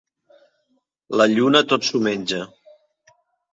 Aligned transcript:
La 1.21 1.27
lluna 1.35 1.63
tot 1.75 1.87
s'ho 1.91 2.03
menja. 2.09 2.43